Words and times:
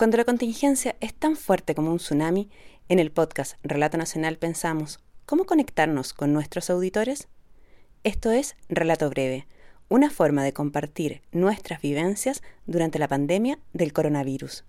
Cuando 0.00 0.16
la 0.16 0.24
contingencia 0.24 0.96
es 1.00 1.12
tan 1.12 1.36
fuerte 1.36 1.74
como 1.74 1.92
un 1.92 1.98
tsunami, 1.98 2.48
en 2.88 3.00
el 3.00 3.12
podcast 3.12 3.58
Relato 3.62 3.98
Nacional 3.98 4.38
pensamos, 4.38 4.98
¿cómo 5.26 5.44
conectarnos 5.44 6.14
con 6.14 6.32
nuestros 6.32 6.70
auditores? 6.70 7.28
Esto 8.02 8.30
es 8.30 8.56
Relato 8.70 9.10
Breve, 9.10 9.46
una 9.90 10.08
forma 10.08 10.42
de 10.42 10.54
compartir 10.54 11.20
nuestras 11.32 11.82
vivencias 11.82 12.40
durante 12.64 12.98
la 12.98 13.08
pandemia 13.08 13.58
del 13.74 13.92
coronavirus. 13.92 14.64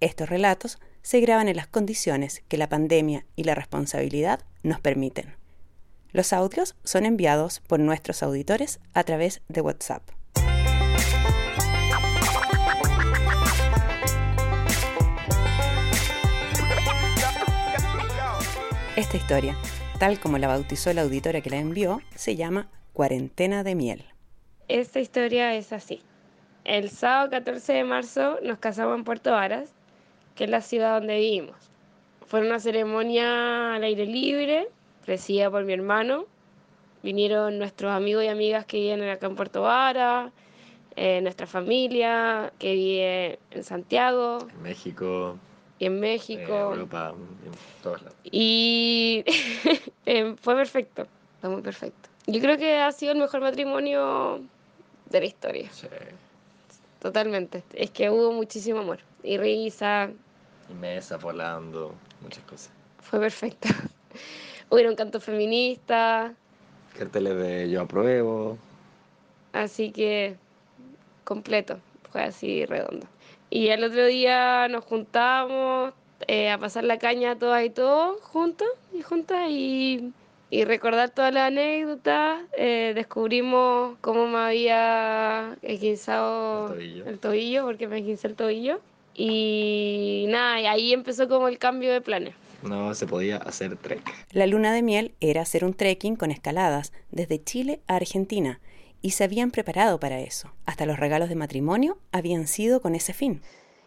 Estos 0.00 0.30
relatos 0.30 0.78
se 1.02 1.20
graban 1.20 1.48
en 1.48 1.56
las 1.56 1.66
condiciones 1.66 2.42
que 2.48 2.56
la 2.56 2.70
pandemia 2.70 3.26
y 3.36 3.44
la 3.44 3.54
responsabilidad 3.54 4.46
nos 4.62 4.80
permiten. 4.80 5.36
Los 6.10 6.32
audios 6.32 6.74
son 6.84 7.04
enviados 7.04 7.60
por 7.60 7.80
nuestros 7.80 8.22
auditores 8.22 8.80
a 8.94 9.04
través 9.04 9.42
de 9.46 9.60
WhatsApp. 9.60 10.08
Esta 18.96 19.16
historia, 19.16 19.56
tal 19.98 20.20
como 20.20 20.38
la 20.38 20.46
bautizó 20.46 20.92
la 20.92 21.02
auditora 21.02 21.40
que 21.40 21.50
la 21.50 21.56
envió, 21.56 22.00
se 22.14 22.36
llama 22.36 22.68
Cuarentena 22.92 23.64
de 23.64 23.74
Miel. 23.74 24.04
Esta 24.68 25.00
historia 25.00 25.56
es 25.56 25.72
así. 25.72 26.00
El 26.62 26.90
sábado 26.90 27.30
14 27.30 27.72
de 27.72 27.82
marzo 27.82 28.38
nos 28.44 28.58
casamos 28.58 28.96
en 28.96 29.02
Puerto 29.02 29.32
Varas, 29.32 29.72
que 30.36 30.44
es 30.44 30.50
la 30.50 30.60
ciudad 30.60 31.00
donde 31.00 31.18
vivimos. 31.18 31.56
Fue 32.24 32.46
una 32.46 32.60
ceremonia 32.60 33.74
al 33.74 33.82
aire 33.82 34.06
libre, 34.06 34.68
presidida 35.04 35.50
por 35.50 35.64
mi 35.64 35.72
hermano. 35.72 36.26
Vinieron 37.02 37.58
nuestros 37.58 37.90
amigos 37.90 38.22
y 38.22 38.28
amigas 38.28 38.64
que 38.64 38.76
viven 38.76 39.02
acá 39.08 39.26
en 39.26 39.34
Puerto 39.34 39.62
Varas, 39.62 40.30
eh, 40.94 41.20
nuestra 41.20 41.48
familia 41.48 42.52
que 42.60 42.74
vive 42.74 43.38
en 43.50 43.64
Santiago. 43.64 44.38
En 44.54 44.62
México 44.62 45.36
y 45.78 45.86
en 45.86 46.00
México. 46.00 46.72
En 46.72 46.80
Europa, 46.80 47.14
en 47.14 47.82
todos 47.82 48.02
lados. 48.02 48.18
Y 48.24 49.24
fue 50.40 50.54
perfecto, 50.54 51.06
fue 51.40 51.50
muy 51.50 51.62
perfecto. 51.62 52.08
Yo 52.26 52.40
creo 52.40 52.56
que 52.56 52.78
ha 52.78 52.90
sido 52.92 53.12
el 53.12 53.18
mejor 53.18 53.40
matrimonio 53.40 54.40
de 55.10 55.20
la 55.20 55.26
historia. 55.26 55.70
Sí. 55.72 55.88
Totalmente. 57.00 57.62
Es 57.74 57.90
que 57.90 58.08
hubo 58.08 58.32
muchísimo 58.32 58.80
amor 58.80 59.00
y 59.22 59.36
risa. 59.36 60.10
Y 60.70 60.74
mesa 60.74 61.18
volando, 61.18 61.94
muchas 62.22 62.42
cosas. 62.44 62.70
Fue 63.00 63.20
perfecto. 63.20 63.68
Hubieron 64.70 64.96
cantos 64.96 65.22
feministas. 65.22 66.32
Carteles 66.96 67.36
de 67.36 67.70
yo 67.70 67.82
apruebo. 67.82 68.56
Así 69.52 69.92
que 69.92 70.36
completo, 71.24 71.78
fue 72.10 72.22
así 72.22 72.64
redondo. 72.64 73.06
Y 73.54 73.68
el 73.68 73.84
otro 73.84 74.04
día 74.06 74.66
nos 74.66 74.82
juntamos 74.84 75.92
eh, 76.26 76.50
a 76.50 76.58
pasar 76.58 76.82
la 76.82 76.98
caña 76.98 77.38
todas 77.38 77.64
y 77.64 77.70
todos 77.70 78.20
juntos 78.20 78.66
y 78.92 79.00
juntas 79.02 79.48
y, 79.48 80.12
y 80.50 80.64
recordar 80.64 81.10
todas 81.10 81.32
las 81.32 81.46
anécdotas. 81.52 82.42
Eh, 82.58 82.90
descubrimos 82.96 83.96
cómo 84.00 84.26
me 84.26 84.38
había 84.38 85.56
esguinzado 85.62 86.72
El 86.72 86.74
tobillo. 86.74 87.06
el 87.06 87.18
tobillo, 87.20 87.64
porque 87.64 87.86
me 87.86 87.98
esguincé 87.98 88.26
el 88.26 88.34
tobillo. 88.34 88.80
Y 89.14 90.26
nada, 90.30 90.60
y 90.60 90.66
ahí 90.66 90.92
empezó 90.92 91.28
como 91.28 91.46
el 91.46 91.58
cambio 91.58 91.92
de 91.92 92.00
planes. 92.00 92.34
No 92.64 92.92
se 92.94 93.06
podía 93.06 93.36
hacer 93.36 93.76
trek. 93.76 94.02
La 94.32 94.48
luna 94.48 94.74
de 94.74 94.82
miel 94.82 95.12
era 95.20 95.42
hacer 95.42 95.64
un 95.64 95.74
trekking 95.74 96.16
con 96.16 96.32
escaladas 96.32 96.92
desde 97.12 97.40
Chile 97.40 97.78
a 97.86 97.94
Argentina 97.94 98.58
y 99.04 99.10
se 99.10 99.22
habían 99.22 99.50
preparado 99.50 100.00
para 100.00 100.20
eso. 100.20 100.50
Hasta 100.64 100.86
los 100.86 100.98
regalos 100.98 101.28
de 101.28 101.34
matrimonio 101.34 101.98
habían 102.10 102.46
sido 102.46 102.80
con 102.80 102.94
ese 102.94 103.12
fin. 103.12 103.42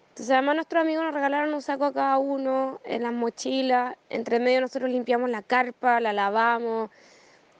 Entonces 0.09 0.29
además 0.29 0.57
nuestros 0.57 0.83
amigos 0.83 1.05
nos 1.05 1.13
regalaron 1.15 1.55
un 1.55 1.61
saco 1.63 1.85
a 1.85 1.93
cada 1.93 2.19
uno, 2.19 2.79
en 2.85 3.01
las 3.01 3.13
mochilas, 3.13 3.95
entre 4.11 4.39
medio 4.39 4.61
nosotros 4.61 4.91
limpiamos 4.91 5.31
la 5.31 5.41
carpa, 5.41 5.99
la 5.99 6.13
lavamos. 6.13 6.91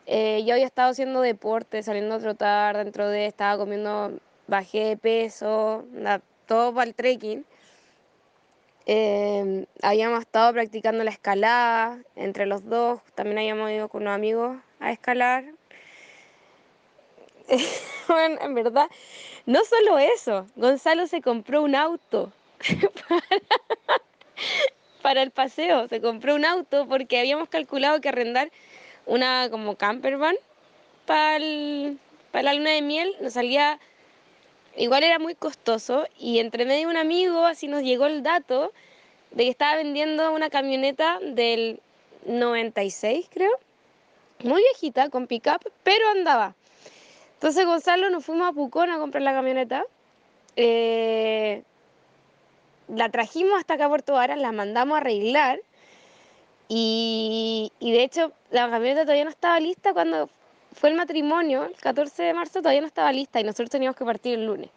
Eh, 0.06 0.44
yo 0.46 0.54
había 0.54 0.68
estado 0.68 0.92
haciendo 0.92 1.22
deporte, 1.22 1.82
saliendo 1.82 2.14
a 2.14 2.20
trotar, 2.20 2.78
dentro 2.78 3.10
de, 3.10 3.26
estaba 3.26 3.58
comiendo, 3.58 4.20
bajé 4.46 4.90
de 4.90 4.98
peso, 4.98 5.84
todo 6.46 6.76
para 6.76 6.88
el 6.88 6.94
trekking. 6.94 7.44
Eh, 8.86 9.66
habíamos 9.82 10.20
estado 10.20 10.54
practicando 10.54 11.04
la 11.04 11.10
escalada 11.10 11.98
entre 12.16 12.46
los 12.46 12.70
dos, 12.70 13.02
también 13.16 13.40
habíamos 13.40 13.72
ido 13.72 13.90
con 13.90 14.04
unos 14.04 14.14
amigos 14.14 14.58
a 14.80 14.92
escalar. 14.92 15.57
Bueno, 18.08 18.38
en 18.42 18.54
verdad, 18.54 18.88
no 19.46 19.60
solo 19.66 19.98
eso, 19.98 20.48
Gonzalo 20.56 21.08
se 21.08 21.22
compró 21.22 21.62
un 21.62 21.76
auto 21.76 22.32
para, 25.02 25.22
el 25.22 25.32
paseo, 25.32 25.88
se 25.90 26.00
compró 26.00 26.36
un 26.36 26.46
auto 26.46 26.88
porque 26.88 27.20
habíamos 27.20 27.50
calculado 27.50 28.00
que 28.00 28.10
arrendar 28.10 28.50
una 29.06 29.50
como 29.50 29.76
camper 29.76 30.18
van 30.18 30.36
para, 31.06 31.40
para 32.32 32.44
la 32.44 32.54
luna 32.54 32.72
de 32.72 32.82
miel 32.82 33.14
nos 33.20 33.34
salía, 33.34 33.80
igual 34.76 35.04
era 35.04 35.20
muy 35.20 35.36
costoso 35.36 36.08
y 36.18 36.40
entre 36.40 36.66
medio 36.66 36.88
un 36.88 36.98
amigo 36.98 37.46
así 37.46 37.68
nos 37.68 37.84
llegó 37.84 38.06
el 38.06 38.24
dato 38.24 38.72
de 39.32 39.44
que 39.44 39.50
estaba 39.50 39.76
vendiendo 39.76 40.32
una 40.32 40.50
camioneta 40.50 41.20
del 41.22 41.82
96 42.26 43.28
creo, 43.34 43.52
muy 44.44 44.62
viejita 44.62 45.10
con 45.10 45.28
pickup, 45.28 45.62
pero 45.84 46.08
andaba. 46.10 46.56
Entonces 47.38 47.66
Gonzalo 47.66 48.10
nos 48.10 48.26
fuimos 48.26 48.50
a 48.50 48.52
Pucón 48.52 48.90
a 48.90 48.98
comprar 48.98 49.22
la 49.22 49.34
camioneta. 49.34 49.86
Eh, 50.56 51.62
la 52.88 53.10
trajimos 53.10 53.60
hasta 53.60 53.76
acá 53.76 53.86
a 53.86 53.90
Puerto 53.90 54.14
Varas, 54.14 54.40
la 54.40 54.52
mandamos 54.52 54.96
a 54.96 55.02
arreglar. 55.02 55.60
Y, 56.68 57.72
y 57.80 57.92
de 57.92 58.04
hecho 58.04 58.32
la 58.50 58.70
camioneta 58.70 59.04
todavía 59.04 59.24
no 59.24 59.30
estaba 59.30 59.60
lista 59.60 59.94
cuando 59.94 60.30
fue 60.74 60.90
el 60.90 60.96
matrimonio, 60.96 61.66
el 61.66 61.76
14 61.76 62.24
de 62.24 62.34
marzo 62.34 62.60
todavía 62.60 62.82
no 62.82 62.88
estaba 62.88 63.12
lista 63.12 63.40
y 63.40 63.44
nosotros 63.44 63.70
teníamos 63.70 63.96
que 63.96 64.06
partir 64.06 64.34
el 64.34 64.46
lunes. 64.46 64.70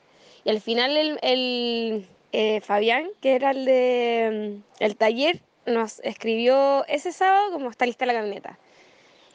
Y 0.44 0.50
al 0.50 0.60
final 0.60 0.97
el, 0.97 1.19
el, 1.22 2.06
eh, 2.32 2.60
Fabián, 2.60 3.09
que 3.20 3.34
era 3.34 3.50
el 3.50 3.65
de 3.65 4.59
el 4.78 4.97
taller, 4.97 5.41
nos 5.66 6.00
escribió 6.00 6.84
ese 6.87 7.12
sábado 7.12 7.53
como 7.53 7.70
está 7.70 7.87
lista 7.87 8.06
la 8.06 8.15
camioneta. 8.15 8.59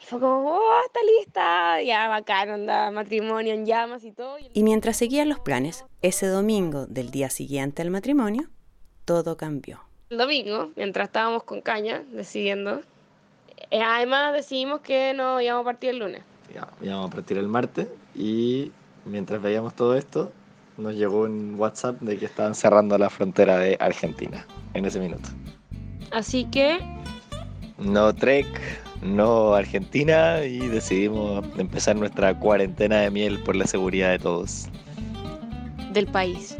Fue 0.08 0.20
como, 0.20 0.52
oh, 0.52 0.80
está 0.86 1.00
lista, 1.18 1.82
ya 1.82 2.06
bacán, 2.06 2.48
anda, 2.48 2.92
matrimonio 2.92 3.52
en 3.52 3.66
llamas 3.66 4.04
y 4.04 4.12
todo. 4.12 4.36
Y 4.54 4.62
mientras 4.62 4.96
seguían 4.96 5.28
los 5.28 5.40
planes, 5.40 5.84
ese 6.00 6.28
domingo 6.28 6.86
del 6.86 7.10
día 7.10 7.28
siguiente 7.28 7.82
al 7.82 7.90
matrimonio, 7.90 8.48
todo 9.04 9.36
cambió. 9.36 9.80
El 10.10 10.18
domingo, 10.18 10.70
mientras 10.76 11.08
estábamos 11.08 11.42
con 11.42 11.60
caña, 11.60 12.04
decidiendo, 12.12 12.82
eh, 13.72 13.82
además 13.82 14.32
decidimos 14.32 14.80
que 14.80 15.12
no 15.12 15.40
íbamos 15.40 15.62
a 15.62 15.64
partir 15.64 15.90
el 15.90 15.98
lunes. 15.98 16.22
Ya, 16.54 16.68
íbamos 16.80 17.10
a 17.10 17.12
partir 17.12 17.38
el 17.38 17.48
martes 17.48 17.88
y 18.14 18.70
mientras 19.06 19.42
veíamos 19.42 19.74
todo 19.74 19.96
esto, 19.96 20.30
nos 20.76 20.94
llegó 20.94 21.22
un 21.22 21.56
WhatsApp 21.58 22.00
de 22.00 22.16
que 22.16 22.26
estaban 22.26 22.54
cerrando 22.54 22.96
la 22.96 23.10
frontera 23.10 23.58
de 23.58 23.76
Argentina 23.80 24.46
en 24.72 24.84
ese 24.84 25.00
minuto. 25.00 25.28
Así 26.12 26.44
que 26.44 26.78
No 27.78 28.14
trek, 28.14 28.46
no 29.02 29.54
Argentina 29.54 30.44
y 30.44 30.58
decidimos 30.68 31.44
empezar 31.58 31.96
nuestra 31.96 32.38
cuarentena 32.38 33.00
de 33.00 33.10
miel 33.10 33.38
por 33.40 33.56
la 33.56 33.66
seguridad 33.66 34.10
de 34.10 34.18
todos. 34.18 34.68
del 35.92 36.06
país 36.06 36.56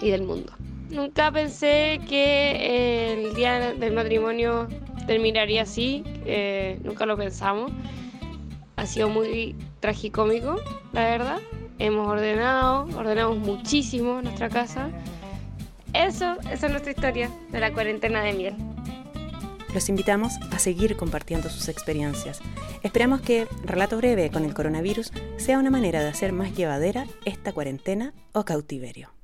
y 0.00 0.10
del 0.10 0.24
mundo. 0.24 0.52
Nunca 0.90 1.30
pensé 1.30 2.00
que 2.08 3.12
el 3.12 3.34
día 3.34 3.72
del 3.74 3.92
matrimonio 3.92 4.68
terminaría 5.06 5.62
así, 5.62 6.02
eh, 6.26 6.78
nunca 6.82 7.06
lo 7.06 7.16
pensamos. 7.16 7.70
Ha 8.76 8.86
sido 8.86 9.08
muy 9.08 9.54
tragicómico, 9.80 10.56
la 10.92 11.04
verdad. 11.04 11.38
Hemos 11.78 12.08
ordenado, 12.08 12.88
ordenamos 12.96 13.38
muchísimo 13.38 14.20
nuestra 14.20 14.48
casa. 14.48 14.90
Eso, 15.92 16.36
esa 16.50 16.66
es 16.66 16.70
nuestra 16.70 16.90
historia 16.90 17.30
de 17.52 17.60
la 17.60 17.72
cuarentena 17.72 18.22
de 18.22 18.32
miel. 18.32 18.73
Los 19.74 19.88
invitamos 19.88 20.34
a 20.52 20.58
seguir 20.60 20.96
compartiendo 20.96 21.50
sus 21.50 21.68
experiencias. 21.68 22.40
Esperamos 22.82 23.20
que 23.20 23.48
Relato 23.64 23.96
Breve 23.96 24.30
con 24.30 24.44
el 24.44 24.54
coronavirus 24.54 25.10
sea 25.36 25.58
una 25.58 25.70
manera 25.70 26.00
de 26.00 26.08
hacer 26.08 26.32
más 26.32 26.54
llevadera 26.54 27.06
esta 27.24 27.52
cuarentena 27.52 28.14
o 28.32 28.44
cautiverio. 28.44 29.14